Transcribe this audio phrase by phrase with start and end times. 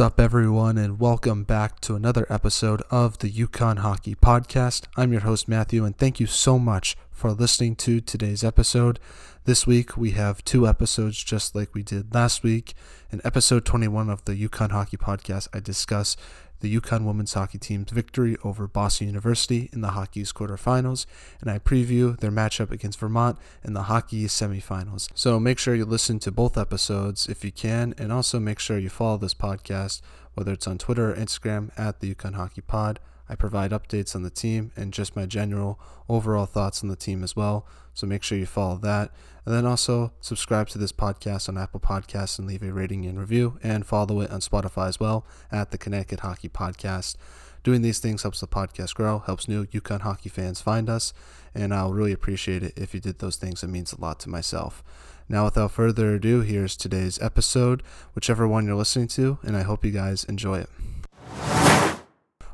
[0.00, 4.84] up, everyone, and welcome back to another episode of the UConn Hockey Podcast.
[4.96, 8.98] I'm your host, Matthew, and thank you so much for listening to today's episode.
[9.44, 12.72] This week, we have two episodes just like we did last week.
[13.12, 16.16] In episode 21 of the UConn Hockey Podcast, I discuss
[16.60, 21.06] the UConn women's hockey team's victory over Boston University in the Hockey East quarterfinals,
[21.40, 25.08] and I preview their matchup against Vermont in the Hockey East semifinals.
[25.14, 28.78] So make sure you listen to both episodes if you can, and also make sure
[28.78, 30.00] you follow this podcast,
[30.34, 33.00] whether it's on Twitter or Instagram at the UConn Hockey Pod.
[33.30, 35.78] I provide updates on the team and just my general
[36.08, 37.64] overall thoughts on the team as well.
[37.94, 39.12] So make sure you follow that.
[39.46, 43.18] And then also subscribe to this podcast on Apple Podcasts and leave a rating and
[43.18, 47.16] review, and follow it on Spotify as well at the Connecticut Hockey Podcast.
[47.62, 51.12] Doing these things helps the podcast grow, helps new UConn hockey fans find us,
[51.54, 53.62] and I'll really appreciate it if you did those things.
[53.62, 54.82] It means a lot to myself.
[55.28, 57.84] Now, without further ado, here's today's episode,
[58.14, 61.59] whichever one you're listening to, and I hope you guys enjoy it.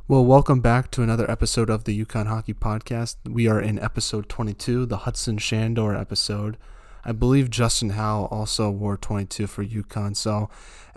[0.08, 3.16] Well, welcome back to another episode of the UConn Hockey Podcast.
[3.28, 6.56] We are in episode 22, the Hudson Schandor episode.
[7.04, 10.14] I believe Justin Howe also wore 22 for UConn.
[10.14, 10.48] So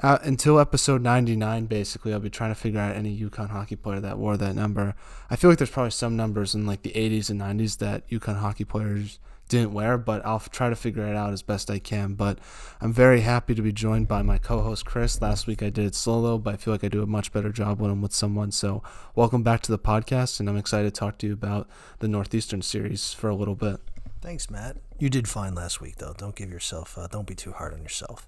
[0.03, 3.99] uh, until episode 99, basically, I'll be trying to figure out any UConn hockey player
[3.99, 4.93] that wore that number.
[5.31, 8.37] I feel like there's probably some numbers in like the 80s and 90s that UConn
[8.37, 9.17] hockey players
[9.50, 12.14] didn't wear, but I'll try to figure it out as best I can.
[12.14, 12.39] But
[12.80, 15.22] I'm very happy to be joined by my co-host Chris.
[15.22, 17.52] Last week I did it solo, but I feel like I do a much better
[17.52, 18.52] job when I'm with someone.
[18.52, 18.81] So
[19.16, 21.67] welcome back to the podcast, and I'm excited to talk to you about
[22.00, 23.81] the Northeastern series for a little bit.
[24.22, 24.77] Thanks, Matt.
[24.99, 26.14] You did fine last week, though.
[26.17, 28.27] Don't give yourself, uh, don't be too hard on yourself.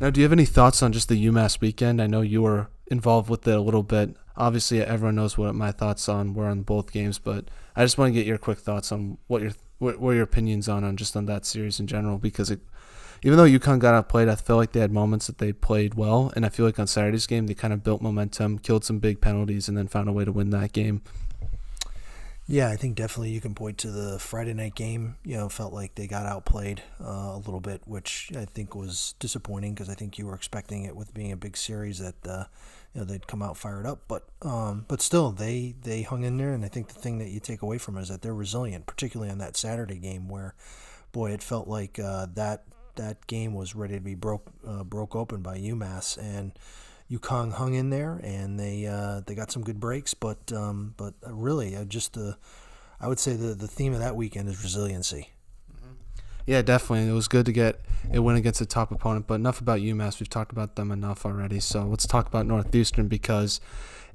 [0.00, 2.00] Now, do you have any thoughts on just the UMass weekend?
[2.00, 4.16] I know you were involved with it a little bit.
[4.36, 8.10] Obviously, everyone knows what my thoughts on were on both games, but I just want
[8.10, 11.16] to get your quick thoughts on what your what, are your opinions on on just
[11.16, 12.18] on that series in general?
[12.18, 12.60] Because it,
[13.22, 16.32] even though UConn got outplayed, I feel like they had moments that they played well,
[16.36, 19.20] and I feel like on Saturday's game they kind of built momentum, killed some big
[19.20, 21.02] penalties, and then found a way to win that game.
[22.46, 25.16] Yeah, I think definitely you can point to the Friday night game.
[25.24, 29.14] You know, felt like they got outplayed uh, a little bit, which I think was
[29.20, 32.44] disappointing because I think you were expecting it with being a big series that uh,
[32.94, 34.02] you know they'd come out fired up.
[34.08, 37.28] But um, but still, they they hung in there, and I think the thing that
[37.28, 40.54] you take away from it is that they're resilient, particularly on that Saturday game where,
[41.12, 42.64] boy, it felt like uh, that
[42.96, 46.52] that game was ready to be broke uh, broke open by UMass, and
[47.10, 50.14] UConn hung in there, and they uh, they got some good breaks.
[50.14, 52.36] But um, but really, uh, just the
[53.00, 55.30] I would say the the theme of that weekend is resiliency.
[56.46, 57.08] Yeah, definitely.
[57.08, 57.80] It was good to get
[58.12, 59.26] it win against a top opponent.
[59.26, 60.20] But enough about UMass.
[60.20, 61.60] We've talked about them enough already.
[61.60, 63.60] So let's talk about Northeastern because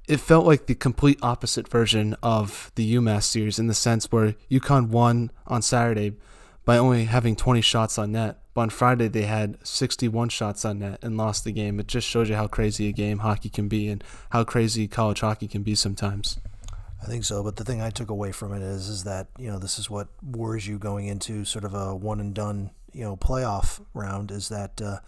[0.07, 4.35] it felt like the complete opposite version of the UMass series in the sense where
[4.51, 6.13] UConn won on Saturday
[6.63, 8.39] by only having 20 shots on net.
[8.53, 11.79] But on Friday, they had 61 shots on net and lost the game.
[11.79, 15.19] It just shows you how crazy a game hockey can be and how crazy college
[15.19, 16.39] hockey can be sometimes.
[17.01, 19.49] I think so, but the thing I took away from it is is that you
[19.49, 23.03] know this is what worries you going into sort of a one and done you
[23.03, 24.99] know playoff round is that uh,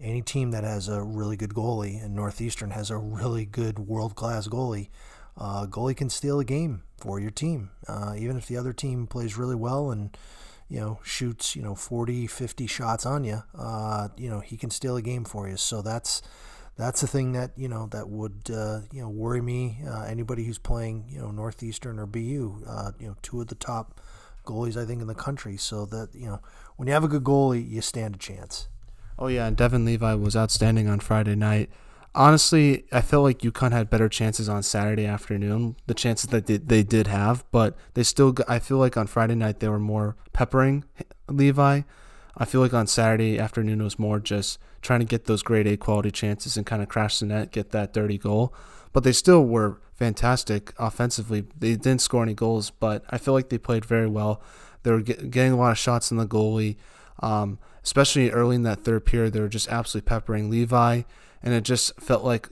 [0.00, 4.14] any team that has a really good goalie and Northeastern has a really good world
[4.14, 4.88] class goalie,
[5.36, 9.06] uh, goalie can steal a game for your team, uh, even if the other team
[9.06, 10.16] plays really well and
[10.68, 14.70] you know shoots you know 40, 50 shots on you, uh, you know he can
[14.70, 15.56] steal a game for you.
[15.56, 16.22] So that's
[16.80, 19.78] that's the thing that you know that would uh, you know worry me.
[19.86, 23.54] Uh, anybody who's playing you know Northeastern or BU, uh, you know two of the
[23.54, 24.00] top
[24.46, 25.56] goalies I think in the country.
[25.58, 26.40] So that you know
[26.76, 28.68] when you have a good goalie, you stand a chance.
[29.18, 31.70] Oh yeah, and Devon Levi was outstanding on Friday night.
[32.14, 36.56] Honestly, I felt like UConn had better chances on Saturday afternoon, the chances that they,
[36.56, 38.34] they did have, but they still.
[38.48, 40.84] I feel like on Friday night they were more peppering
[41.28, 41.82] Levi.
[42.36, 45.66] I feel like on Saturday afternoon it was more just trying to get those grade
[45.66, 48.54] A quality chances and kind of crash the net, get that dirty goal.
[48.92, 51.44] But they still were fantastic offensively.
[51.58, 54.42] They didn't score any goals, but I feel like they played very well.
[54.82, 56.76] They were get, getting a lot of shots in the goalie,
[57.20, 59.34] um, especially early in that third period.
[59.34, 61.02] They were just absolutely peppering Levi,
[61.42, 62.48] and it just felt like,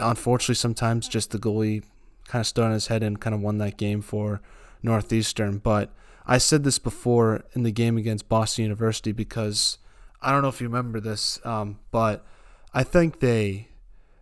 [0.00, 1.84] unfortunately, sometimes just the goalie
[2.26, 4.40] kind of stood on his head and kind of won that game for
[4.82, 5.58] Northeastern.
[5.58, 5.90] But
[6.26, 9.78] I said this before in the game against Boston University because
[10.22, 12.26] I don't know if you remember this, um, but
[12.74, 13.68] I think they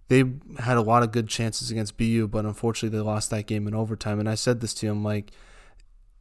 [0.09, 0.25] they
[0.59, 3.75] had a lot of good chances against BU, but unfortunately they lost that game in
[3.75, 4.19] overtime.
[4.19, 5.33] And I said this to him like,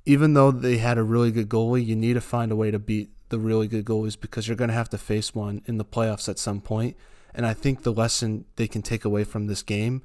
[0.05, 2.79] even though they had a really good goalie, you need to find a way to
[2.79, 5.85] beat the really good goalies because you're going to have to face one in the
[5.85, 6.97] playoffs at some point.
[7.33, 10.01] And I think the lesson they can take away from this game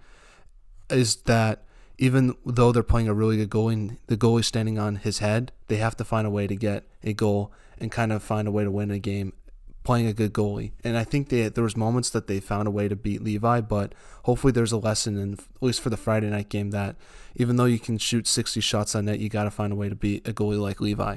[0.89, 1.65] is that
[1.99, 5.77] even though they're playing a really good goalie, the goalie standing on his head, they
[5.77, 8.65] have to find a way to get a goal and kind of find a way
[8.65, 9.33] to win a game
[9.85, 10.73] playing a good goalie.
[10.85, 13.61] And I think they, there was moments that they found a way to beat Levi,
[13.61, 13.95] but
[14.25, 16.97] hopefully there's a lesson in at least for the Friday night game that
[17.35, 19.89] even though you can shoot 60 shots on net, you got to find a way
[19.89, 21.17] to beat a goalie like Levi.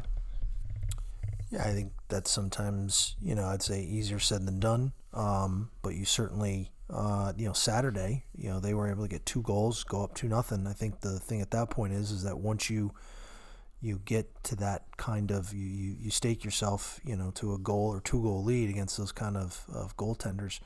[1.52, 4.94] Yeah, I think that's sometimes you know I'd say easier said than done.
[5.14, 9.26] Um, but you certainly uh, you know Saturday, you know they were able to get
[9.26, 10.68] two goals, go up two nothing.
[10.68, 12.92] I think the thing at that point is is that once you
[13.86, 17.58] you get to that kind of you, you, you stake yourself you know to a
[17.58, 20.60] goal or two goal lead against those kind of, of goaltenders.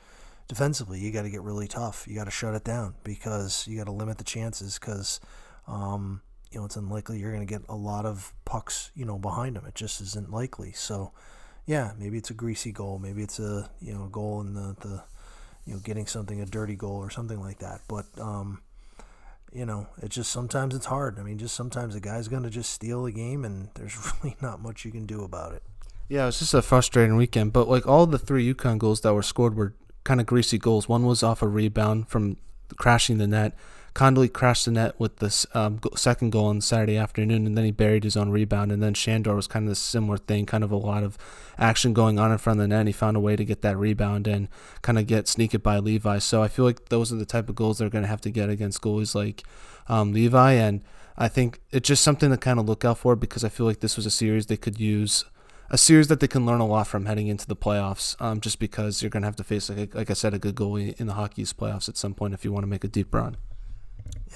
[0.48, 2.06] Defensively you got to get really tough.
[2.08, 5.20] You got to shut it down because you got to limit the chances because
[5.68, 9.18] um, you know it's unlikely you're going to get a lot of pucks you know
[9.18, 10.72] behind them it just isn't likely.
[10.72, 11.12] So
[11.66, 12.98] yeah maybe it's a greasy goal.
[12.98, 15.02] Maybe it's a you know goal in the, the
[15.66, 17.82] you know getting something a dirty goal or something like that.
[17.86, 18.62] But um,
[19.52, 21.18] you know, it's just sometimes it's hard.
[21.18, 24.36] I mean, just sometimes a guy's going to just steal the game, and there's really
[24.40, 25.62] not much you can do about it.
[26.08, 27.52] Yeah, it was just a frustrating weekend.
[27.52, 29.74] But like all the three UConn goals that were scored were
[30.04, 30.88] kind of greasy goals.
[30.88, 32.36] One was off a rebound from
[32.76, 33.54] crashing the net.
[33.94, 37.70] Kondelik crashed the net with the um, second goal on Saturday afternoon, and then he
[37.72, 38.70] buried his own rebound.
[38.70, 41.18] And then Schandor was kind of the similar thing, kind of a lot of
[41.58, 42.80] action going on in front of the net.
[42.80, 44.48] And he found a way to get that rebound and
[44.82, 46.18] kind of get sneak it by Levi.
[46.18, 48.30] So I feel like those are the type of goals they're going to have to
[48.30, 49.42] get against goalies like
[49.88, 50.52] um, Levi.
[50.52, 50.82] And
[51.18, 53.80] I think it's just something to kind of look out for because I feel like
[53.80, 55.24] this was a series they could use
[55.72, 58.20] a series that they can learn a lot from heading into the playoffs.
[58.20, 60.56] Um, just because you're going to have to face, like, like I said, a good
[60.56, 62.88] goalie in the Hockey East playoffs at some point if you want to make a
[62.88, 63.36] deep run.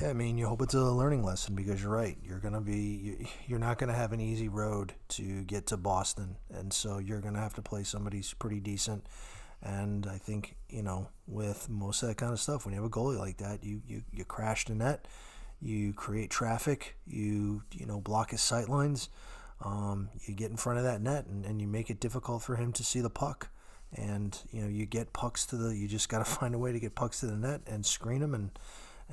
[0.01, 2.19] Yeah, I mean, you hope it's a learning lesson because you're right.
[2.21, 6.73] You're gonna be, you're not gonna have an easy road to get to Boston, and
[6.73, 9.07] so you're gonna have to play somebody who's pretty decent.
[9.63, 12.91] And I think you know, with most of that kind of stuff, when you have
[12.91, 15.07] a goalie like that, you you you crash the net,
[15.61, 19.11] you create traffic, you you know block his sight lines,
[19.65, 22.57] um, you get in front of that net, and, and you make it difficult for
[22.57, 23.49] him to see the puck.
[23.95, 26.73] And you know, you get pucks to the, you just got to find a way
[26.73, 28.51] to get pucks to the net and screen them and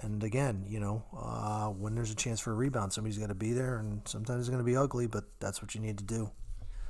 [0.01, 3.35] and again, you know, uh, when there's a chance for a rebound, somebody's got to
[3.35, 6.03] be there, and sometimes it's going to be ugly, but that's what you need to
[6.03, 6.31] do.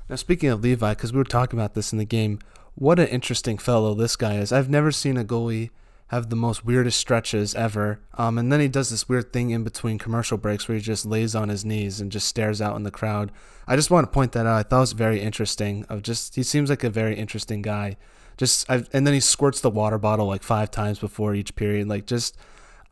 [0.08, 2.38] Now, speaking of Levi, because we were talking about this in the game,
[2.74, 4.52] what an interesting fellow this guy is.
[4.52, 5.70] I've never seen a goalie
[6.12, 7.98] have the most weirdest stretches ever.
[8.18, 11.06] Um, and then he does this weird thing in between commercial breaks where he just
[11.06, 13.32] lays on his knees and just stares out in the crowd.
[13.66, 14.58] I just want to point that out.
[14.58, 15.86] I thought it was very interesting.
[15.88, 17.96] Of just he seems like a very interesting guy.
[18.36, 21.88] Just I've, and then he squirts the water bottle like five times before each period.
[21.88, 22.36] Like just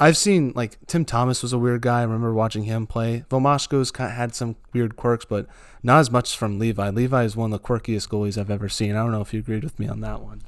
[0.02, 2.00] I've seen like Tim Thomas was a weird guy.
[2.00, 3.26] I remember watching him play.
[3.28, 5.46] Vomashko's kind of had some weird quirks, but
[5.82, 6.88] not as much from Levi.
[6.88, 8.96] Levi is one of the quirkiest goalies I've ever seen.
[8.96, 10.40] I don't know if you agreed with me on that one.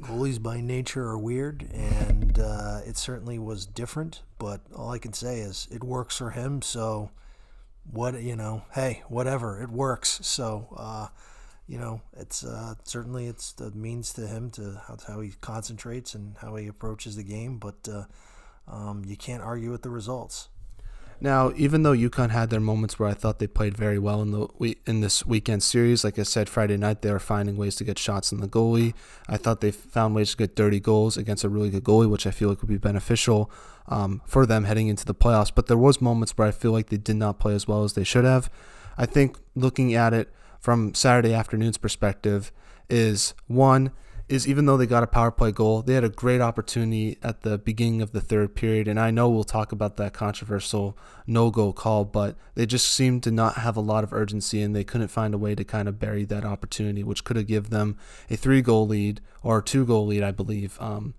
[0.00, 4.22] Goalies by nature are weird, and uh, it certainly was different.
[4.38, 6.62] But all I can say is it works for him.
[6.62, 7.10] So,
[7.90, 10.20] what you know, hey, whatever, it works.
[10.22, 11.08] So, uh,
[11.66, 16.14] you know, it's uh, certainly it's the means to him to how, how he concentrates
[16.14, 17.58] and how he approaches the game.
[17.58, 18.04] But uh,
[18.70, 20.48] um, you can't argue with the results.
[21.20, 24.30] Now, even though UConn had their moments where I thought they played very well in
[24.30, 27.84] the in this weekend series, like I said, Friday night they were finding ways to
[27.84, 28.94] get shots in the goalie.
[29.28, 32.26] I thought they found ways to get dirty goals against a really good goalie, which
[32.26, 33.50] I feel like would be beneficial
[33.88, 35.50] um, for them heading into the playoffs.
[35.52, 37.94] But there was moments where I feel like they did not play as well as
[37.94, 38.48] they should have.
[38.96, 42.52] I think looking at it from Saturday afternoon's perspective
[42.88, 43.90] is one
[44.28, 47.42] is even though they got a power play goal, they had a great opportunity at
[47.42, 48.86] the beginning of the third period.
[48.86, 53.22] And I know we'll talk about that controversial no goal call, but they just seemed
[53.22, 55.88] to not have a lot of urgency and they couldn't find a way to kind
[55.88, 57.96] of bury that opportunity, which could have given them
[58.28, 60.76] a three goal lead or a two goal lead, I believe.
[60.80, 61.14] Um,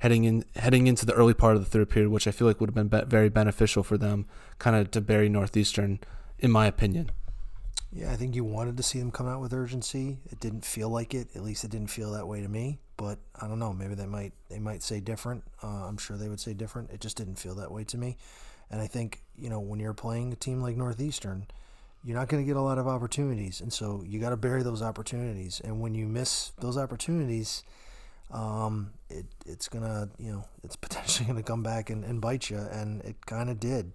[0.00, 2.60] heading in heading into the early part of the third period, which I feel like
[2.60, 4.26] would have been be- very beneficial for them,
[4.58, 5.98] kind of to bury Northeastern,
[6.38, 7.10] in my opinion.
[7.94, 10.18] Yeah, I think you wanted to see them come out with urgency.
[10.28, 11.28] It didn't feel like it.
[11.36, 12.80] At least it didn't feel that way to me.
[12.96, 13.72] But I don't know.
[13.72, 15.44] Maybe they might they might say different.
[15.62, 16.90] Uh, I'm sure they would say different.
[16.90, 18.16] It just didn't feel that way to me.
[18.68, 21.46] And I think you know when you're playing a team like Northeastern,
[22.02, 24.64] you're not going to get a lot of opportunities, and so you got to bury
[24.64, 25.60] those opportunities.
[25.64, 27.62] And when you miss those opportunities,
[28.32, 32.58] um, it it's gonna you know it's potentially gonna come back and, and bite you,
[32.58, 33.92] and it kind of did.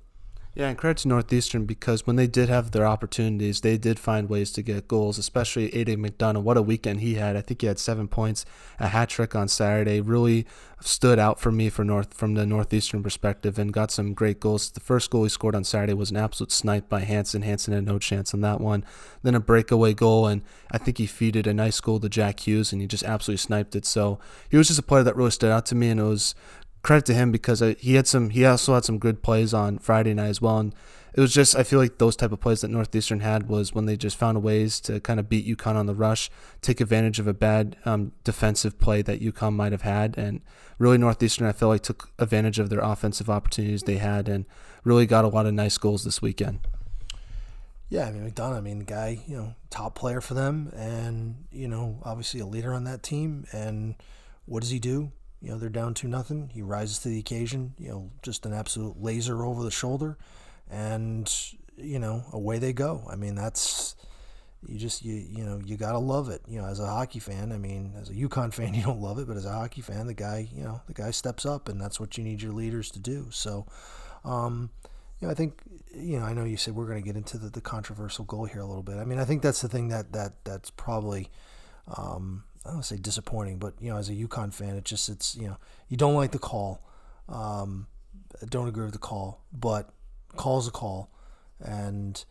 [0.56, 4.28] Yeah, and credit to Northeastern because when they did have their opportunities, they did find
[4.28, 6.42] ways to get goals, especially Aidan McDonough.
[6.42, 7.38] What a weekend he had.
[7.38, 8.46] I think he had seven points,
[8.80, 10.02] a hat trick on Saturday.
[10.02, 10.48] Really
[10.82, 14.72] stood out for me for North from the Northeastern perspective and got some great goals.
[14.72, 17.44] The first goal he scored on Saturday was an absolute snipe by Hanson.
[17.44, 18.84] Hanson had no chance on that one.
[19.22, 20.42] Then a breakaway goal, and
[20.72, 23.76] I think he feeded a nice goal to Jack Hughes, and he just absolutely sniped
[23.76, 23.86] it.
[23.86, 26.34] So he was just a player that really stood out to me, and it was
[26.90, 28.32] credit to him because uh, he had some.
[28.32, 30.58] He also had some good plays on Friday night as well.
[30.58, 30.74] And
[31.14, 33.86] it was just I feel like those type of plays that Northeastern had was when
[33.86, 36.32] they just found ways to kind of beat UConn on the rush,
[36.64, 40.42] take advantage of a bad um, defensive play that UConn might have had, and
[40.80, 44.46] really Northeastern I feel like took advantage of their offensive opportunities they had and
[44.84, 46.58] really got a lot of nice goals this weekend.
[47.90, 51.68] Yeah, I mean McDonough, I mean guy, you know, top player for them, and you
[51.68, 53.46] know, obviously a leader on that team.
[53.52, 53.94] And
[54.48, 55.12] what does he do?
[55.42, 56.50] You know, they're down to nothing.
[56.54, 57.74] He rises to the occasion.
[57.78, 60.18] You know, just an absolute laser over the shoulder,
[60.70, 61.32] and
[61.78, 63.04] you know, away they go.
[63.10, 63.96] I mean, that's
[64.68, 66.42] you just you you know you gotta love it.
[66.48, 69.20] You know, as a hockey fan, I mean, as a UConn fan, you don't love
[69.20, 71.80] it, but as a hockey fan, the guy, you know, the guy steps up, and
[71.80, 73.28] that's what you need your leaders to do.
[73.32, 73.66] So.
[74.26, 74.72] Um,
[75.20, 75.62] you know, I think
[75.94, 78.46] you know, I know you said we're going to get into the, the controversial goal
[78.46, 78.98] here a little bit.
[78.98, 81.30] I mean, I think that's the thing that that that's probably
[81.98, 85.36] um, I don't say disappointing, but you know, as a UConn fan, it just it's
[85.36, 86.84] you know you don't like the call,
[87.28, 87.88] um,
[88.50, 89.90] don't agree with the call, but
[90.36, 91.10] call's a call,
[91.60, 92.24] and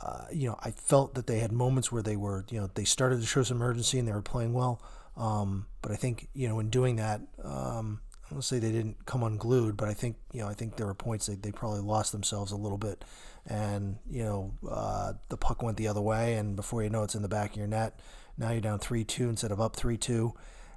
[0.00, 2.84] uh, you know I felt that they had moments where they were you know they
[2.84, 4.82] started to show some urgency and they were playing well,
[5.16, 7.20] um, but I think you know in doing that.
[7.42, 8.00] Um,
[8.30, 10.86] I don't say they didn't come unglued, but I think you know I think there
[10.86, 13.04] were points that they probably lost themselves a little bit,
[13.46, 17.14] and you know uh, the puck went the other way, and before you know it's
[17.14, 17.98] in the back of your net.
[18.38, 20.34] Now you're down three two instead of up three two,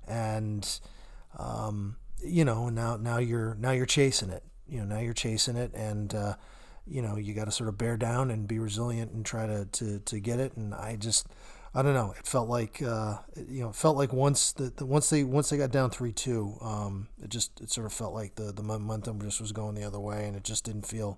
[0.07, 0.67] and
[1.37, 4.43] um, you know now now you're now you're chasing it.
[4.67, 6.35] You know now you're chasing it, and uh,
[6.87, 9.65] you know you got to sort of bear down and be resilient and try to
[9.65, 10.57] to to get it.
[10.57, 11.27] And I just
[11.73, 12.13] I don't know.
[12.17, 15.49] It felt like uh, you know, it felt like once the, the, once they once
[15.49, 18.63] they got down three two, um, it just it sort of felt like the the
[18.63, 21.17] momentum just was going the other way, and it just didn't feel,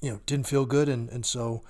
[0.00, 1.62] you know, didn't feel good, and and so,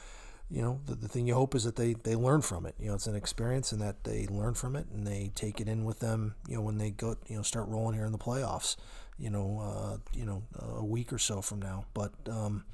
[0.52, 2.74] you know, the, the thing you hope is that they they learn from it.
[2.78, 5.68] You know, it's an experience, and that they learn from it, and they take it
[5.68, 6.34] in with them.
[6.46, 8.76] You know, when they go, you know, start rolling here in the playoffs.
[9.18, 12.12] You know, uh, you know, a week or so from now, but.
[12.28, 12.64] Um,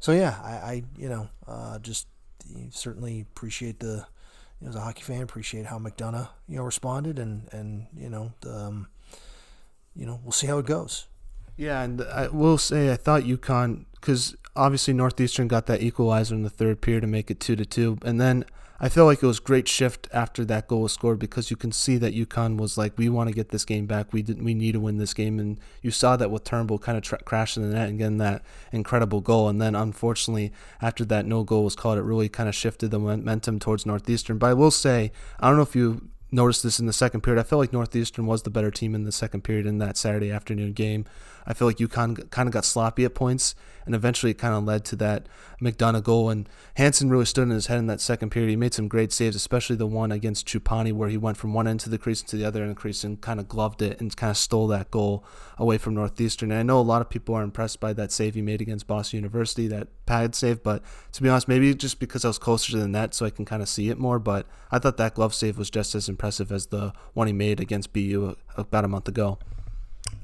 [0.00, 2.08] so yeah, I, I you know, uh, just
[2.68, 4.06] certainly appreciate the
[4.60, 8.10] you know, as a hockey fan, appreciate how McDonough you know responded, and and you
[8.10, 8.88] know, um,
[9.96, 11.06] you know, we'll see how it goes.
[11.56, 16.42] Yeah, and I will say I thought UConn because obviously Northeastern got that equalizer in
[16.42, 18.44] the third period to make it two to two, and then
[18.80, 21.70] I feel like it was great shift after that goal was scored because you can
[21.70, 24.12] see that UConn was like, we want to get this game back.
[24.12, 26.98] We did, we need to win this game, and you saw that with Turnbull kind
[26.98, 28.42] of tra- crashing the net and getting that
[28.72, 29.48] incredible goal.
[29.48, 32.98] And then unfortunately, after that no goal was called, it really kind of shifted the
[32.98, 34.38] momentum towards Northeastern.
[34.38, 37.40] But I will say, I don't know if you noticed this in the second period.
[37.40, 40.32] I felt like Northeastern was the better team in the second period in that Saturday
[40.32, 41.04] afternoon game.
[41.46, 43.54] I feel like UConn kind of got sloppy at points,
[43.86, 45.26] and eventually it kind of led to that
[45.60, 46.30] McDonough goal.
[46.30, 48.50] And Hanson really stood in his head in that second period.
[48.50, 51.68] He made some great saves, especially the one against Chupani, where he went from one
[51.68, 53.82] end to the crease to the other end of the crease and kind of gloved
[53.82, 55.24] it and kind of stole that goal
[55.58, 56.50] away from Northeastern.
[56.50, 58.86] And I know a lot of people are impressed by that save he made against
[58.86, 60.62] Boston University, that pad save.
[60.62, 60.82] But
[61.12, 63.44] to be honest, maybe just because I was closer to the net, so I can
[63.44, 64.18] kind of see it more.
[64.18, 67.60] But I thought that glove save was just as impressive as the one he made
[67.60, 69.38] against BU about a month ago.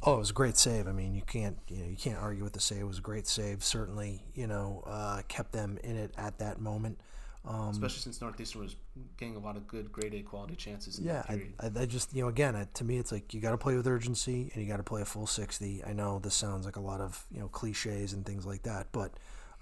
[0.02, 0.88] Oh, it was a great save.
[0.88, 2.80] I mean, you can't you know you can't argue with the save.
[2.80, 3.62] It was a great save.
[3.62, 7.00] Certainly, you know, uh, kept them in it at that moment.
[7.46, 8.76] Um, Especially since Northeastern was
[9.16, 11.00] getting a lot of good grade A quality chances.
[11.00, 11.40] yeah, I,
[11.74, 13.86] I, just you know again I, to me it's like you got to play with
[13.86, 15.82] urgency and you got to play a full sixty.
[15.82, 18.88] I know this sounds like a lot of you know cliches and things like that,
[18.92, 19.12] but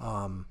[0.01, 0.47] um,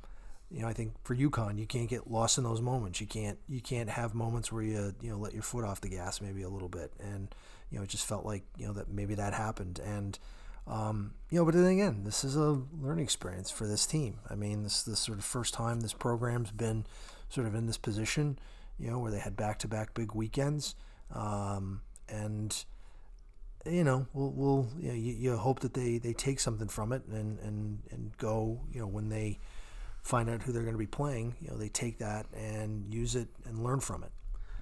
[0.50, 3.02] you know I think for UConn you can't get lost in those moments.
[3.02, 5.90] You can't you can't have moments where you you know let your foot off the
[5.90, 7.28] gas maybe a little bit and
[7.70, 10.18] you know, it just felt like you know that maybe that happened, and
[10.68, 14.20] um, you know, but then again, this is a learning experience for this team.
[14.30, 16.86] I mean, this this sort of first time this program's been
[17.30, 18.40] sort of in this position,
[18.80, 20.76] you know, where they had back to back big weekends,
[21.14, 22.66] um, and
[23.66, 26.92] you know, we'll, we'll you, know, you, you, hope that they, they take something from
[26.94, 29.40] it and, and, and go, you know, when they
[30.02, 33.16] find out who they're going to be playing, you know, they take that and use
[33.16, 34.12] it and learn from it.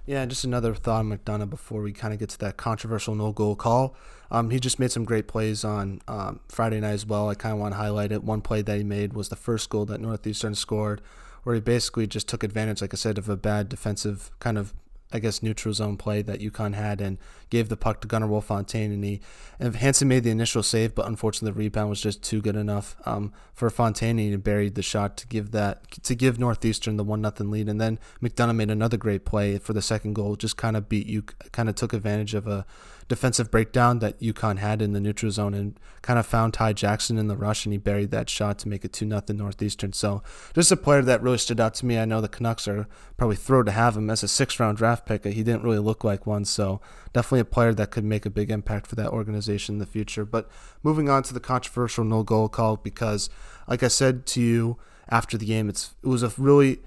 [0.06, 3.32] Yeah, just another thought on McDonough before we kind of get to that controversial no
[3.32, 3.96] goal call.
[4.30, 7.28] Um, he just made some great plays on um, Friday night as well.
[7.28, 8.22] I kind of want to highlight it.
[8.22, 11.00] One play that he made was the first goal that Northeastern scored,
[11.42, 14.72] where he basically just took advantage, like I said, of a bad defensive kind of
[15.12, 18.90] I guess, neutral zone play that UConn had and gave the puck to Gunnarwolfe Fontaine.
[18.92, 19.20] And he
[19.58, 22.96] and Hanson made the initial save, but unfortunately the rebound was just too good enough
[23.06, 24.18] um, for Fontaine.
[24.18, 27.68] And he buried the shot to give that to give Northeastern the one nothing lead.
[27.68, 30.34] And then McDonough made another great play for the second goal.
[30.36, 31.22] Just kind of beat you,
[31.52, 32.66] kind of took advantage of a
[33.08, 37.18] defensive breakdown that UConn had in the neutral zone and kind of found Ty Jackson
[37.18, 39.92] in the rush and he buried that shot to make it 2 nothing Northeastern.
[39.92, 40.22] So
[40.54, 41.98] just a player that really stood out to me.
[41.98, 45.06] I know the Canucks are probably thrilled to have him as a six round draft
[45.06, 45.24] pick.
[45.24, 46.44] He didn't really look like one.
[46.44, 46.80] So
[47.12, 50.24] definitely a player that could make a big impact for that organization in the future.
[50.24, 50.48] But
[50.82, 53.30] moving on to the controversial no goal call because,
[53.68, 55.68] like I said to you, after the game.
[55.68, 56.80] It's it was a really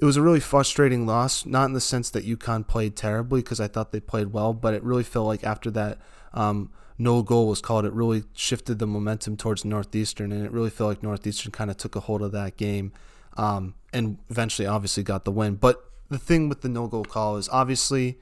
[0.00, 3.60] it was a really frustrating loss, not in the sense that UConn played terribly because
[3.60, 5.98] I thought they played well, but it really felt like after that
[6.32, 10.70] um, no goal was called, it really shifted the momentum towards Northeastern, and it really
[10.70, 12.92] felt like Northeastern kind of took a hold of that game
[13.38, 15.54] um, and eventually, obviously, got the win.
[15.54, 18.18] But the thing with the no goal call is obviously,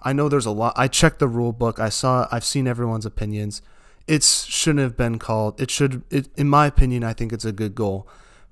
[0.00, 0.74] I know there's a lot.
[0.76, 1.78] I checked the rule book.
[1.78, 2.28] I saw.
[2.30, 3.60] I've seen everyone's opinions.
[4.06, 5.60] It shouldn't have been called.
[5.60, 6.02] It should.
[6.08, 8.08] It, in my opinion, I think it's a good goal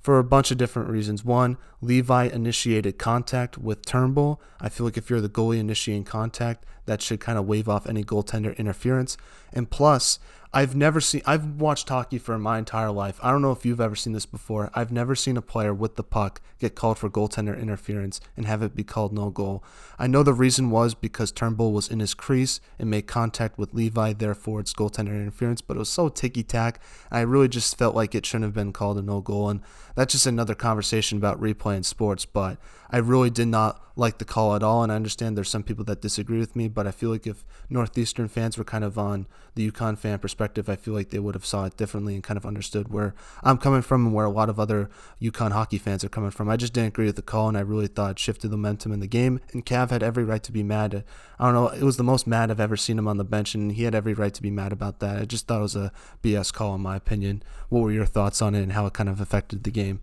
[0.09, 1.23] for a bunch of different reasons.
[1.23, 4.41] One, Levi initiated contact with Turnbull.
[4.59, 7.87] I feel like if you're the goalie initiating contact, that should kind of wave off
[7.87, 9.19] any goaltender interference.
[9.53, 10.19] And plus,
[10.51, 13.21] I've never seen I've watched hockey for my entire life.
[13.23, 14.71] I don't know if you've ever seen this before.
[14.75, 18.63] I've never seen a player with the puck get called for goaltender interference and have
[18.63, 19.63] it be called no goal.
[19.99, 23.75] I know the reason was because Turnbull was in his crease and made contact with
[23.75, 26.81] Levi, therefore it's goaltender interference, but it was so ticky tack.
[27.11, 29.61] I really just felt like it shouldn't have been called a no goal and
[29.97, 32.57] that's just another conversation about replay in sports, but
[32.91, 35.85] I really did not like the call at all and I understand there's some people
[35.87, 39.27] that disagree with me, but I feel like if Northeastern fans were kind of on
[39.55, 42.39] the UConn fan perspective, I feel like they would have saw it differently and kind
[42.39, 44.89] of understood where I'm coming from and where a lot of other
[45.21, 46.49] UConn hockey fans are coming from.
[46.49, 48.93] I just didn't agree with the call, and I really thought it shifted the momentum
[48.93, 49.41] in the game.
[49.53, 51.05] And Cav had every right to be mad.
[51.39, 53.55] I don't know, it was the most mad I've ever seen him on the bench,
[53.55, 55.19] and he had every right to be mad about that.
[55.19, 55.93] I just thought it was a
[56.23, 57.43] BS call, in my opinion.
[57.69, 60.01] What were your thoughts on it and how it kind of affected the game?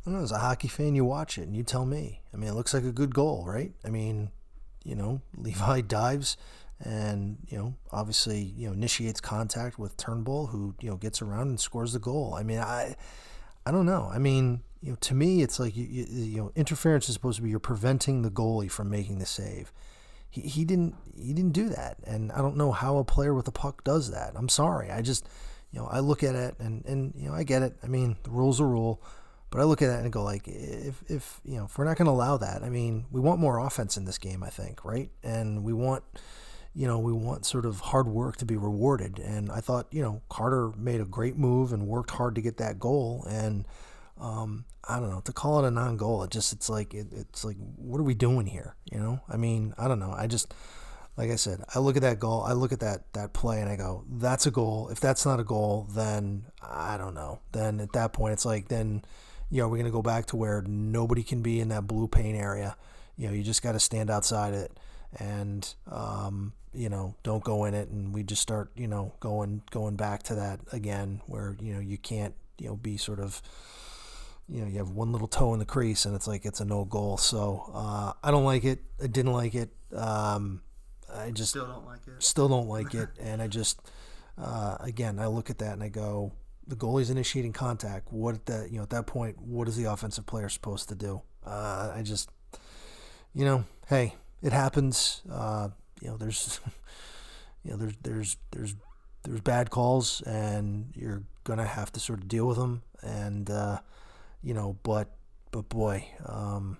[0.00, 2.22] I don't know, as a hockey fan, you watch it and you tell me.
[2.32, 3.72] I mean, it looks like a good goal, right?
[3.84, 4.30] I mean,
[4.84, 6.36] you know, Levi dives
[6.82, 11.48] and you know obviously you know initiates contact with Turnbull who you know gets around
[11.48, 12.34] and scores the goal.
[12.34, 12.96] I mean I
[13.66, 14.10] I don't know.
[14.12, 17.36] I mean you know to me it's like you, you, you know interference is supposed
[17.36, 19.72] to be you're preventing the goalie from making the save.
[20.30, 23.46] He, he didn't he didn't do that and I don't know how a player with
[23.48, 24.32] a puck does that.
[24.34, 24.90] I'm sorry.
[24.90, 25.28] I just
[25.72, 27.76] you know I look at it and and you know I get it.
[27.82, 29.02] I mean the rule's a rule.
[29.50, 31.96] But I look at that and go like, if, if you know, if we're not
[31.96, 34.84] going to allow that, I mean, we want more offense in this game, I think,
[34.84, 35.10] right?
[35.24, 36.04] And we want,
[36.72, 39.18] you know, we want sort of hard work to be rewarded.
[39.18, 42.58] And I thought, you know, Carter made a great move and worked hard to get
[42.58, 43.26] that goal.
[43.28, 43.66] And
[44.20, 46.22] um, I don't know to call it a non-goal.
[46.24, 48.76] It just it's like it, it's like what are we doing here?
[48.90, 50.12] You know, I mean, I don't know.
[50.16, 50.52] I just
[51.16, 53.68] like I said, I look at that goal, I look at that that play, and
[53.68, 54.88] I go, that's a goal.
[54.90, 57.40] If that's not a goal, then I don't know.
[57.52, 59.02] Then at that point, it's like then
[59.50, 62.36] you know we're gonna go back to where nobody can be in that blue paint
[62.36, 62.76] area.
[63.16, 64.72] You know, you just got to stand outside it
[65.18, 67.88] and um, you know don't go in it.
[67.88, 71.80] And we just start you know going going back to that again where you know
[71.80, 73.42] you can't you know be sort of
[74.48, 76.64] you know you have one little toe in the crease and it's like it's a
[76.64, 77.16] no goal.
[77.16, 78.80] So uh, i don't like it.
[79.02, 79.70] I didn't like it.
[79.94, 80.62] Um,
[81.12, 82.22] i just still don't like it.
[82.22, 83.08] still don't like it.
[83.18, 83.80] And i just
[84.38, 86.32] uh, again i look at that and i go
[86.70, 89.84] the goalie's initiating contact what at that you know at that point what is the
[89.84, 92.30] offensive player supposed to do uh, i just
[93.34, 95.22] you know hey it happens.
[95.30, 95.68] Uh,
[96.00, 96.60] you know, there's,
[97.64, 98.74] you know, there's there's there's
[99.22, 102.82] there's bad calls, and you're gonna have to sort of deal with them.
[103.02, 103.80] And uh,
[104.42, 105.10] you know, but
[105.50, 106.78] but boy, um,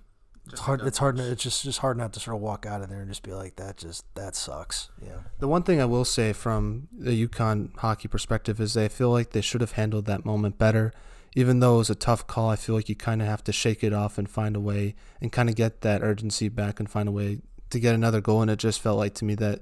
[0.53, 0.81] it's hard.
[0.83, 1.19] It's hard.
[1.19, 3.33] It's just just hard not to sort of walk out of there and just be
[3.33, 4.91] like, that just that sucks.
[5.03, 5.21] Yeah.
[5.39, 9.31] The one thing I will say from the UConn hockey perspective is they feel like
[9.31, 10.93] they should have handled that moment better
[11.35, 13.53] even though it was a tough call, I feel like you kind of have to
[13.53, 16.91] shake it off and find a way and kind of get that urgency back and
[16.91, 17.39] find a way
[17.71, 18.43] to get another goal.
[18.43, 19.61] And it just felt like to me that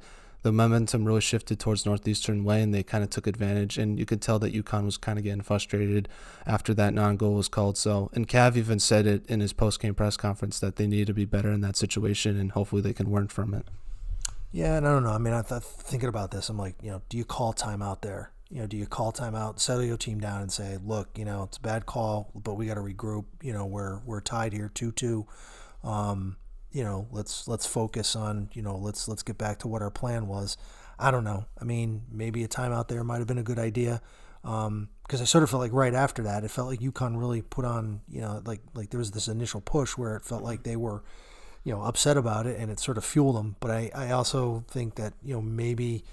[0.48, 3.76] the momentum really shifted towards Northeastern way and they kind of took advantage.
[3.76, 6.08] And you could tell that UConn was kind of getting frustrated
[6.46, 7.76] after that non goal was called.
[7.76, 11.06] So, and Cav even said it in his post game press conference that they need
[11.06, 13.66] to be better in that situation and hopefully they can learn from it.
[14.50, 15.12] Yeah, and I don't know.
[15.12, 18.00] I mean, I th- thinking about this, I'm like, you know, do you call timeout
[18.00, 18.32] there?
[18.48, 21.42] You know, do you call timeout, settle your team down, and say, look, you know,
[21.42, 23.26] it's a bad call, but we got to regroup.
[23.42, 25.26] You know, we're we're tied here, two two.
[25.84, 26.38] Um,
[26.78, 29.90] you know, let's let's focus on, you know, let's let's get back to what our
[29.90, 30.56] plan was.
[30.96, 31.46] I don't know.
[31.60, 34.00] I mean, maybe a timeout there might have been a good idea.
[34.44, 37.42] Um, because I sort of felt like right after that, it felt like UConn really
[37.42, 40.62] put on, you know, like like there was this initial push where it felt like
[40.62, 41.02] they were,
[41.64, 43.56] you know, upset about it, and it sort of fueled them.
[43.58, 46.04] But I, I also think that you know maybe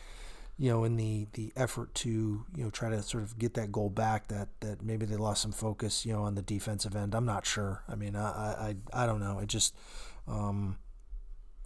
[0.57, 2.09] you know, in the the effort to
[2.55, 5.41] you know try to sort of get that goal back, that that maybe they lost
[5.41, 7.13] some focus, you know, on the defensive end.
[7.13, 7.83] I'm not sure.
[7.89, 9.39] I mean, I I, I don't know.
[9.39, 9.75] It just,
[10.27, 10.77] um,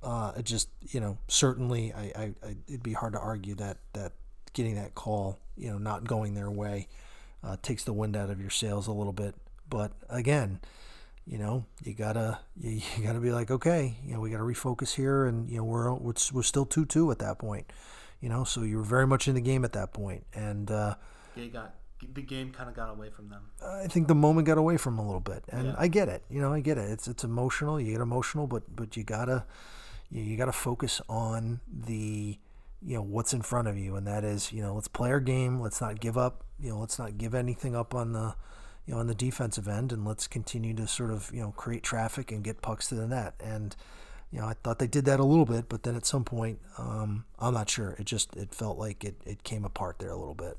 [0.01, 3.77] uh, it just you know certainly I, I, I it'd be hard to argue that
[3.93, 4.13] that
[4.53, 6.87] getting that call, you know, not going their way,
[7.43, 9.35] uh, takes the wind out of your sails a little bit.
[9.69, 10.59] But again,
[11.27, 14.95] you know, you gotta you, you gotta be like, okay, you know, we gotta refocus
[14.95, 17.71] here, and you know, we're we're, we're still two two at that point
[18.21, 20.25] you know, so you were very much in the game at that point.
[20.33, 20.95] And uh,
[21.35, 21.73] yeah, got
[22.13, 23.41] the game kind of got away from them.
[23.65, 25.75] I think the moment got away from them a little bit, and Yeah.
[25.77, 26.23] I get it.
[26.29, 26.89] You know, I get it.
[26.89, 27.79] It's it's emotional.
[27.79, 29.45] You get emotional, but but you gotta
[30.09, 32.37] you, you gotta focus on the
[32.81, 35.19] you know what's in front of you, and that is you know let's play our
[35.19, 35.59] game.
[35.59, 36.43] Let's not give up.
[36.59, 38.35] You know, let's not give anything up on the
[38.85, 41.83] you know on the defensive end, and let's continue to sort of you know create
[41.83, 43.33] traffic and get pucks to the net.
[43.39, 43.75] And
[44.31, 46.59] you know, I thought they did that a little bit, but then at some point,
[46.77, 47.95] um, I'm not sure.
[47.99, 50.57] It just it felt like it, it came apart there a little bit.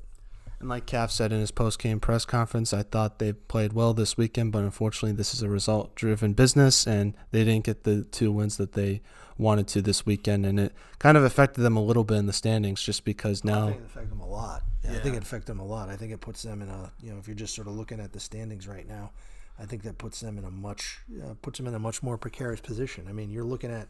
[0.61, 4.15] And like Cav said in his post-game press conference, I thought they played well this
[4.15, 8.57] weekend, but unfortunately, this is a result-driven business, and they didn't get the two wins
[8.57, 9.01] that they
[9.39, 12.33] wanted to this weekend, and it kind of affected them a little bit in the
[12.33, 13.65] standings, just because I now.
[13.69, 14.61] think it affected them a lot.
[14.83, 15.89] Yeah, I think it affected them a lot.
[15.89, 17.99] I think it puts them in a you know if you're just sort of looking
[17.99, 19.11] at the standings right now,
[19.59, 22.17] I think that puts them in a much uh, puts them in a much more
[22.17, 23.07] precarious position.
[23.07, 23.87] I mean, you're looking at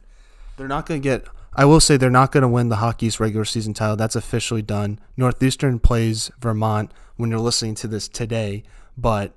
[0.57, 1.27] They're not going to get.
[1.53, 3.95] I will say they're not going to win the Hockey East regular season title.
[3.95, 4.99] That's officially done.
[5.17, 8.63] Northeastern plays Vermont when you're listening to this today,
[8.97, 9.33] but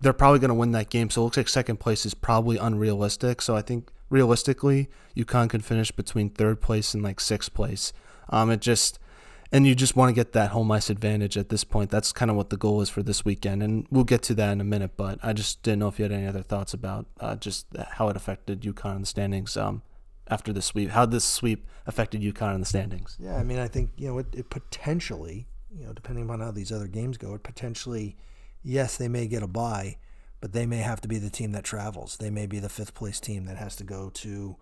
[0.00, 1.08] they're probably going to win that game.
[1.10, 3.40] So it looks like second place is probably unrealistic.
[3.40, 7.92] So I think realistically, UConn can finish between third place and like sixth place.
[8.28, 8.98] Um, it just.
[9.54, 11.90] And you just want to get that home ice advantage at this point.
[11.90, 14.50] That's kind of what the goal is for this weekend, and we'll get to that
[14.50, 14.92] in a minute.
[14.96, 18.08] But I just didn't know if you had any other thoughts about uh, just how
[18.08, 19.54] it affected UConn in the standings.
[19.58, 19.82] Um,
[20.28, 20.90] after the sweep?
[20.90, 23.16] How this sweep affected UConn in the standings?
[23.20, 23.36] yeah.
[23.36, 26.72] I mean, I think you know it, it potentially you know depending on how these
[26.72, 28.16] other games go, it potentially
[28.62, 29.98] yes they may get a bye,
[30.40, 32.16] but they may have to be the team that travels.
[32.16, 34.56] They may be the fifth place team that has to go to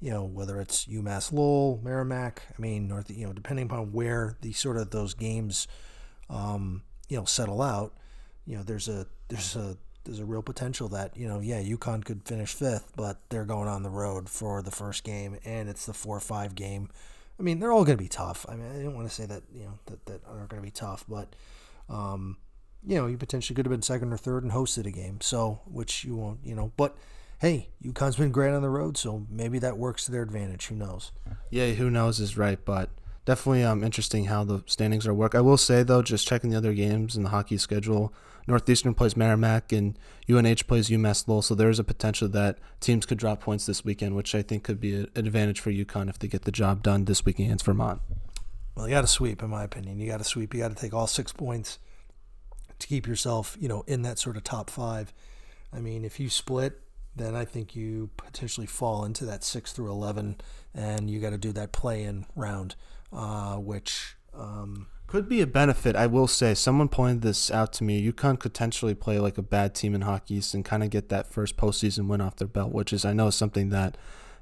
[0.00, 4.36] you know, whether it's UMass Lowell, Merrimack, I mean, North, you know, depending upon where
[4.42, 5.66] the sort of those games,
[6.28, 7.94] um, you know, settle out,
[8.44, 12.04] you know, there's a, there's a, there's a real potential that, you know, yeah, UConn
[12.04, 15.86] could finish fifth, but they're going on the road for the first game and it's
[15.86, 16.88] the four or five game.
[17.38, 18.46] I mean, they're all going to be tough.
[18.48, 20.66] I mean, I don't want to say that, you know, that, that aren't going to
[20.66, 21.36] be tough, but,
[21.90, 22.38] um,
[22.86, 25.20] you know, you potentially could have been second or third and hosted a game.
[25.20, 26.96] So, which you won't, you know, but
[27.38, 30.66] hey, UConn's been great on the road, so maybe that works to their advantage.
[30.66, 31.12] Who knows?
[31.50, 32.90] Yeah, who knows is right, but
[33.24, 35.34] definitely um interesting how the standings are work.
[35.34, 38.14] I will say though, just checking the other games in the hockey schedule,
[38.46, 43.04] Northeastern plays Merrimack and UNH plays UMass Lowell, so there is a potential that teams
[43.04, 46.18] could drop points this weekend, which I think could be an advantage for UConn if
[46.18, 48.00] they get the job done this weekend against Vermont.
[48.76, 49.98] Well, you got to sweep, in my opinion.
[49.98, 50.54] You got to sweep.
[50.54, 51.78] You got to take all six points
[52.78, 55.12] to keep yourself, you know, in that sort of top five.
[55.72, 56.80] I mean, if you split,
[57.16, 60.36] then I think you potentially fall into that six through eleven,
[60.74, 62.76] and you got to do that play-in round,
[63.12, 66.54] uh, which um, Could be a benefit, I will say.
[66.54, 68.02] Someone pointed this out to me.
[68.10, 71.08] UConn could potentially play like a bad team in Hockey East and kind of get
[71.10, 73.96] that first postseason win off their belt, which is, I know, something that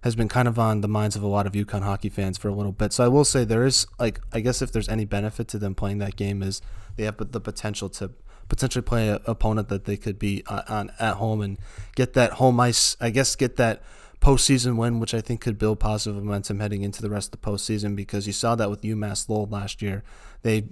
[0.05, 2.49] has been kind of on the minds of a lot of UConn hockey fans for
[2.49, 2.93] a little bit.
[2.93, 5.75] So I will say there is, like, I guess if there's any benefit to them
[5.75, 6.63] playing that game, is
[6.97, 8.11] they have the potential to
[8.49, 11.59] potentially play an opponent that they could be uh, on at home and
[11.95, 12.97] get that home ice.
[13.01, 13.83] I guess get that
[14.21, 17.51] postseason win, which I think could build positive momentum heading into the rest of the
[17.51, 20.03] postseason because you saw that with UMass Lowell last year.
[20.45, 20.65] They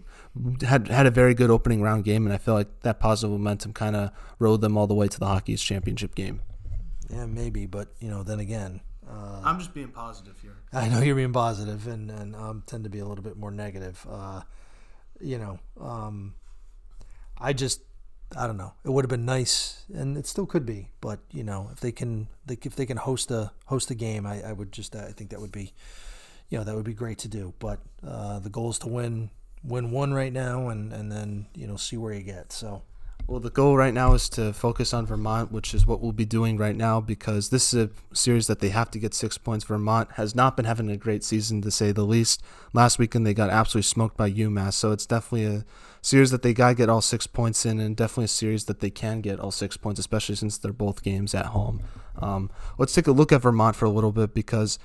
[0.66, 3.72] had had a very good opening round game, and I feel like that positive momentum
[3.72, 6.42] kind of rode them all the way to the Hockey East championship game.
[7.08, 10.58] yeah, maybe, but you know, then again, uh, I'm just being positive here.
[10.74, 13.50] I know you're being positive, and and um, tend to be a little bit more
[13.50, 14.06] negative.
[14.08, 14.42] Uh,
[15.20, 16.34] you know, um,
[17.38, 17.80] I just
[18.36, 18.74] I don't know.
[18.84, 20.90] It would have been nice, and it still could be.
[21.00, 24.26] But you know, if they can, they, if they can host a host a game,
[24.26, 25.72] I, I would just I think that would be,
[26.50, 27.54] you know, that would be great to do.
[27.58, 29.30] But uh, the goal is to win
[29.64, 32.52] win one right now, and and then you know see where you get.
[32.52, 32.82] So
[33.26, 36.24] Well, the goal right now is to focus on Vermont, which is what we'll be
[36.24, 39.64] doing right now because this is a series that they have to get six points.
[39.64, 42.42] Vermont has not been having a great season, to say the least.
[42.72, 45.64] Last weekend, they got absolutely smoked by UMass, so it's definitely a
[46.02, 48.80] series that they got to get all six points in, and definitely a series that
[48.80, 51.80] they can get all six points, especially since they're both games at home.
[52.18, 54.80] Um, let's take a look at Vermont for a little bit because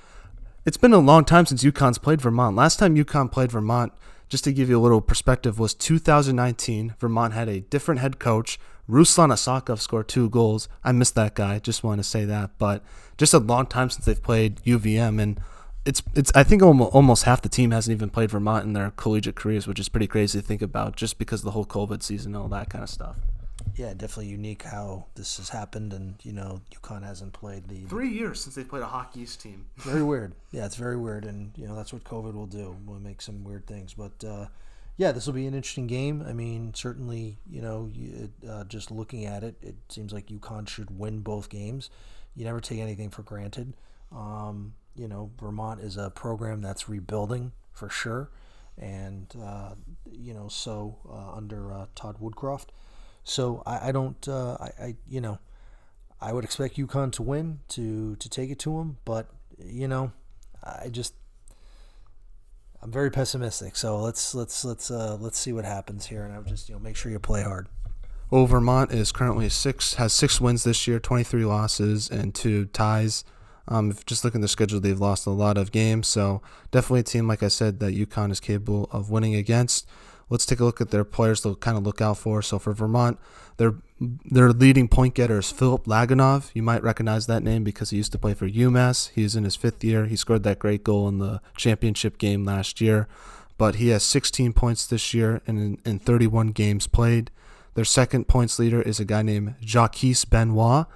[0.64, 2.56] it's been a long time since UConn's played Vermont.
[2.56, 3.94] Last time UConn played Vermont,
[4.30, 6.96] just to give you a little perspective, was 2019.
[7.00, 8.60] Vermont had a different head coach.
[8.90, 10.70] Ruslan Iskhakov scored two goals.
[10.84, 11.60] I missed that guy.
[11.60, 12.52] Just want to say that.
[12.58, 12.84] But
[13.18, 15.40] just a long time since they've played UVM, and
[15.86, 16.32] it's it's.
[16.36, 19.80] I think almost, half the team hasn't even played Vermont in their collegiate careers, which
[19.80, 22.70] is pretty crazy to think about, just because the whole COVID season and all that
[22.70, 23.18] kind of stuff.
[23.76, 28.10] Yeah, definitely unique how this has happened, and you know, UConn hasn't played the Three
[28.10, 29.66] years since they played a Hockey East team.
[29.78, 30.34] very weird.
[30.52, 32.76] Yeah, it's very weird, and you know that's what COVID will do.
[32.86, 34.48] Will make some weird things, but uh,
[34.98, 36.24] yeah, this will be an interesting game.
[36.28, 40.68] I mean, certainly, you know, you, uh, just looking at it, it seems like UConn
[40.68, 41.92] should win both games.
[42.36, 43.74] You never take anything for granted.
[44.12, 48.32] Um, you know, Vermont is a program that's rebuilding for sure,
[48.78, 49.76] and uh,
[50.12, 52.68] you know so uh, under uh, Todd Woodcroft.
[53.28, 55.40] So I, I don't uh, I, I you know
[56.22, 60.12] I would expect UConn to win to to take it to them, but you know
[60.64, 61.14] I just
[62.82, 63.76] I'm very pessimistic.
[63.76, 66.76] So let's let's let's uh, let's see what happens here, and I would just you
[66.76, 67.68] know make sure you play hard.
[68.30, 73.24] Well, Vermont is currently six has six wins this year, 23 losses and two ties.
[73.70, 77.02] Um, if just looking at the schedule, they've lost a lot of games, so definitely
[77.02, 79.86] a team like I said that UConn is capable of winning against.
[80.30, 82.42] Let's take a look at their players to kind of look out for.
[82.42, 83.18] So for Vermont,
[83.58, 86.52] their their leading point getter is Filip Lagunov.
[86.54, 89.10] You might recognize that name because he used to play for UMass.
[89.16, 90.06] He's in his fifth year.
[90.06, 93.08] He scored that great goal in the championship game last year,
[93.58, 97.32] but he has 16 points this year in in 31 games played.
[97.74, 100.88] Their second points leader is a guy named Jacques Benoit.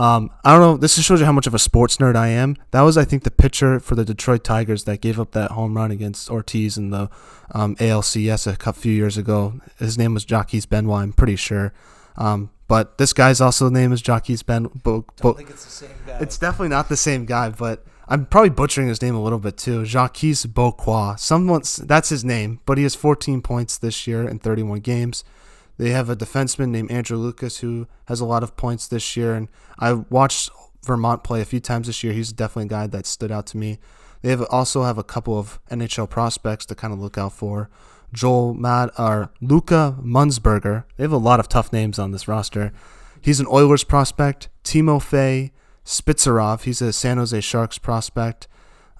[0.00, 0.76] Um, I don't know.
[0.78, 2.56] This just shows you how much of a sports nerd I am.
[2.70, 5.76] That was, I think, the pitcher for the Detroit Tigers that gave up that home
[5.76, 7.10] run against Ortiz in the
[7.52, 9.60] um, ALCS a few years ago.
[9.78, 11.74] His name was Jacques Benoit, I'm pretty sure.
[12.16, 14.82] Um, but this guy's also name is Jacques Benoit.
[14.82, 16.18] Bo- Bo- think it's the same guy.
[16.18, 19.58] It's definitely not the same guy, but I'm probably butchering his name a little bit
[19.58, 19.84] too.
[19.84, 21.16] Jacques Beauquois.
[21.16, 25.24] Someone's that's his name, but he has 14 points this year in 31 games.
[25.80, 29.32] They have a defenseman named Andrew Lucas who has a lot of points this year,
[29.32, 30.50] and I watched
[30.84, 32.12] Vermont play a few times this year.
[32.12, 33.78] He's definitely a guy that stood out to me.
[34.20, 37.70] They have also have a couple of NHL prospects to kind of look out for.
[38.12, 40.84] Joel Mad or Luka Münzenberger.
[40.98, 42.74] They have a lot of tough names on this roster.
[43.22, 44.50] He's an Oilers prospect.
[44.62, 45.50] Timofei
[45.86, 46.64] Spitserov.
[46.64, 48.48] He's a San Jose Sharks prospect.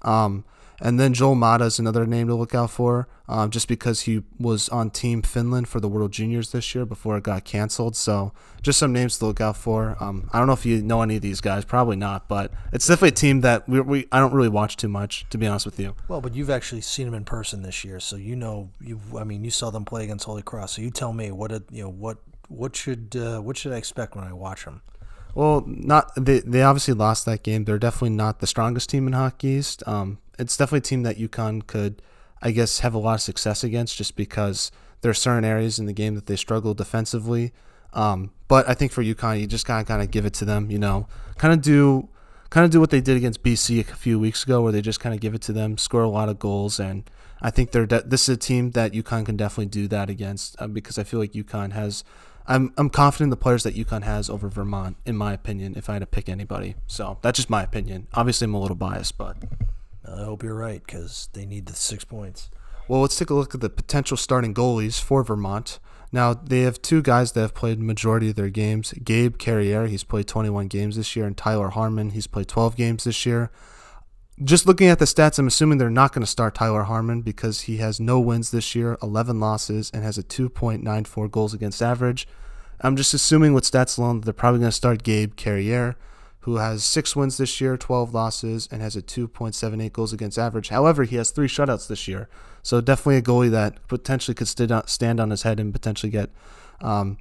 [0.00, 0.46] Um,
[0.80, 4.22] and then Joel Määttä is another name to look out for, um, just because he
[4.38, 7.96] was on Team Finland for the World Juniors this year before it got canceled.
[7.96, 9.96] So just some names to look out for.
[10.00, 12.86] Um, I don't know if you know any of these guys, probably not, but it's
[12.86, 15.66] definitely a team that we, we I don't really watch too much, to be honest
[15.66, 15.94] with you.
[16.08, 19.00] Well, but you've actually seen them in person this year, so you know you.
[19.18, 21.64] I mean, you saw them play against Holy Cross, so you tell me what it,
[21.70, 24.82] you know what what should uh, what should I expect when I watch them?
[25.34, 26.40] Well, not they.
[26.40, 27.64] They obviously lost that game.
[27.64, 29.82] They're definitely not the strongest team in Hockey East.
[29.86, 32.02] Um, it's definitely a team that UConn could,
[32.42, 34.72] I guess, have a lot of success against just because
[35.02, 37.52] there are certain areas in the game that they struggle defensively.
[37.92, 40.70] Um, but I think for UConn, you just gotta kind of give it to them.
[40.70, 41.06] You know,
[41.38, 42.08] kind of do
[42.50, 45.00] kind of do what they did against BC a few weeks ago, where they just
[45.00, 47.08] kind of give it to them, score a lot of goals, and
[47.40, 50.60] I think they're de- this is a team that UConn can definitely do that against
[50.60, 52.04] uh, because I feel like UConn has.
[52.46, 55.74] I'm I'm confident in the players that UConn has over Vermont, in my opinion.
[55.76, 58.08] If I had to pick anybody, so that's just my opinion.
[58.14, 59.36] Obviously, I'm a little biased, but
[60.12, 62.50] I hope you're right because they need the six points.
[62.88, 65.78] Well, let's take a look at the potential starting goalies for Vermont.
[66.12, 68.92] Now, they have two guys that have played majority of their games.
[69.04, 73.04] Gabe Carriere, he's played 21 games this year, and Tyler Harmon, he's played 12 games
[73.04, 73.52] this year.
[74.42, 77.62] Just looking at the stats, I'm assuming they're not going to start Tyler Harmon because
[77.62, 82.26] he has no wins this year, 11 losses, and has a 2.94 goals against average.
[82.80, 85.96] I'm just assuming with stats alone that they're probably going to start Gabe Carriere
[86.40, 90.70] who has six wins this year, 12 losses, and has a 2.78 goals against average.
[90.70, 92.28] However, he has three shutouts this year.
[92.62, 96.30] So definitely a goalie that potentially could stand on his head and potentially get
[96.80, 97.18] um,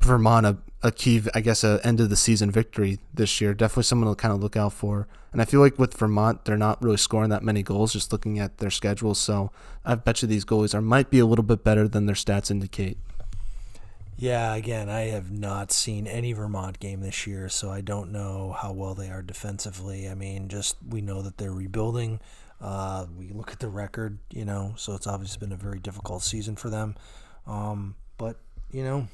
[0.00, 3.54] Vermont a, a key, I guess, a end of the season victory this year.
[3.54, 5.08] Definitely someone to kind of look out for.
[5.32, 8.38] And I feel like with Vermont, they're not really scoring that many goals just looking
[8.38, 9.14] at their schedule.
[9.14, 9.50] So
[9.84, 12.50] I bet you these goalies are might be a little bit better than their stats
[12.50, 12.98] indicate.
[14.18, 18.56] Yeah, again, I have not seen any Vermont game this year, so I don't know
[18.58, 20.08] how well they are defensively.
[20.08, 22.20] I mean, just we know that they're rebuilding.
[22.58, 26.22] Uh, we look at the record, you know, so it's obviously been a very difficult
[26.22, 26.94] season for them.
[27.46, 28.38] Um, but
[28.70, 29.08] you know,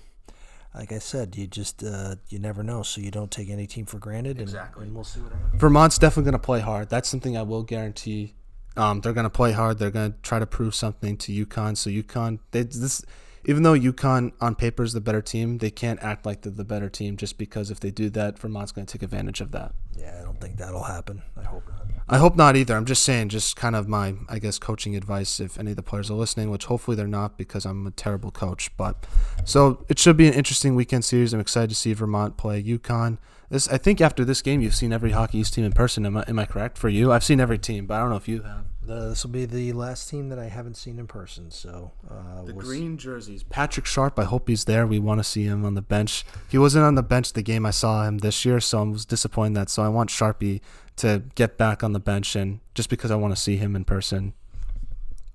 [0.72, 3.86] like I said, you just uh, you never know, so you don't take any team
[3.86, 4.38] for granted.
[4.38, 4.84] And, exactly.
[4.84, 5.60] And we'll see what happens.
[5.60, 6.88] Vermont's definitely going to play hard.
[6.88, 8.34] That's something I will guarantee.
[8.76, 9.78] Um, they're going to play hard.
[9.78, 11.76] They're going to try to prove something to UConn.
[11.76, 13.04] So UConn, they, this
[13.44, 16.64] even though UConn on paper is the better team, they can't act like they're the
[16.64, 19.74] better team just because if they do that, Vermont's going to take advantage of that.
[19.96, 21.22] Yeah, I don't think that'll happen.
[21.36, 21.86] I hope not.
[22.08, 22.76] I hope not either.
[22.76, 25.82] I'm just saying, just kind of my, I guess, coaching advice if any of the
[25.82, 28.70] players are listening, which hopefully they're not because I'm a terrible coach.
[28.76, 29.06] But
[29.44, 31.32] so it should be an interesting weekend series.
[31.32, 33.18] I'm excited to see Vermont play UConn.
[33.52, 36.06] This, I think after this game, you've seen every Hockey East team in person.
[36.06, 37.12] Am I, am I correct for you?
[37.12, 38.64] I've seen every team, but I don't know if you have.
[38.80, 41.50] this will be the last team that I haven't seen in person.
[41.50, 43.04] So uh, the we'll green see.
[43.04, 43.42] jerseys.
[43.42, 44.18] Patrick Sharp.
[44.18, 44.86] I hope he's there.
[44.86, 46.24] We want to see him on the bench.
[46.48, 49.04] He wasn't on the bench the game I saw him this year, so I was
[49.04, 49.68] disappointed that.
[49.68, 50.62] So I want Sharpie
[50.96, 53.84] to get back on the bench, and just because I want to see him in
[53.84, 54.32] person.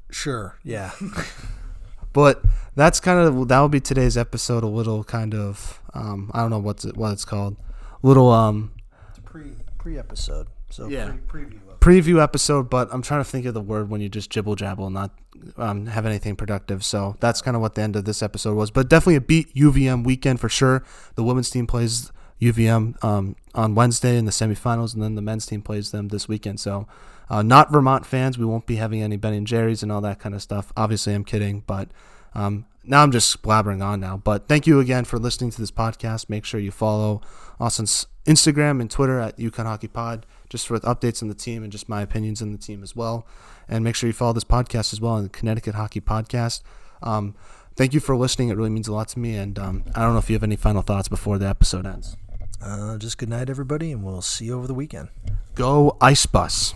[0.09, 0.57] Sure.
[0.63, 0.89] Yeah.
[2.13, 2.41] but
[2.73, 4.63] that's kind of that will be today's episode.
[4.63, 7.57] A little kind of um, I don't know what's it, what it's called
[8.07, 8.71] little um
[9.09, 10.47] it's a pre pre episode.
[10.69, 11.13] So yeah.
[11.27, 11.79] Pre- preview episode.
[11.79, 14.85] preview episode, but I'm trying to think of the word when you just jibble jabble,
[14.85, 15.11] and not
[15.57, 16.83] um, have anything productive.
[16.83, 18.71] So that's kind of what the end of this episode was.
[18.71, 20.83] But definitely a beat UVM weekend for sure.
[21.15, 25.45] The women's team plays UVM um, on Wednesday in the semifinals, and then the men's
[25.45, 26.59] team plays them this weekend.
[26.59, 26.87] So,
[27.29, 28.37] uh, not Vermont fans.
[28.37, 30.71] We won't be having any Ben and Jerry's and all that kind of stuff.
[30.75, 31.89] Obviously, I'm kidding, but
[32.35, 34.17] um, now I'm just blabbering on now.
[34.17, 36.29] But thank you again for listening to this podcast.
[36.29, 37.21] Make sure you follow
[37.59, 41.71] Austin's Instagram and Twitter at UConn Hockey Pod just for updates on the team and
[41.71, 43.27] just my opinions on the team as well.
[43.67, 46.61] And make sure you follow this podcast as well on the Connecticut Hockey Podcast.
[47.03, 47.35] Um,
[47.75, 48.49] thank you for listening.
[48.49, 49.35] It really means a lot to me.
[49.35, 52.15] And um, I don't know if you have any final thoughts before the episode ends.
[52.61, 55.09] Uh, just good night, everybody, and we'll see you over the weekend.
[55.55, 56.73] Go Ice Bus.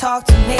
[0.00, 0.56] Talk to me.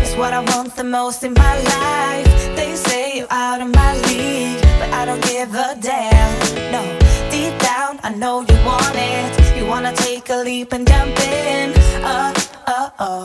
[0.00, 2.54] It's what I want the most in my life.
[2.54, 6.32] They say you're out of my league But I don't give a damn,
[6.70, 6.82] no
[7.32, 9.56] Deep down, I know you want it.
[9.58, 11.72] You wanna take a leap and jump in,
[12.04, 12.32] uh,
[12.66, 13.22] uh, oh.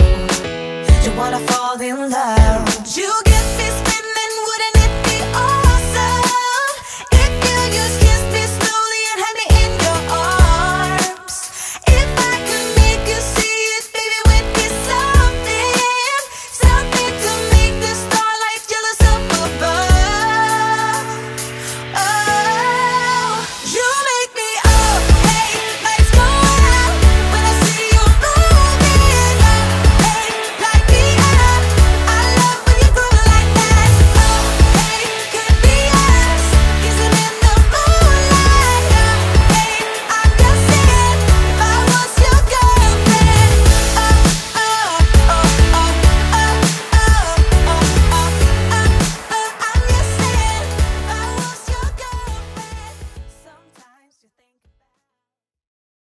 [1.03, 2.97] You wanna fall in love.
[2.97, 3.24] You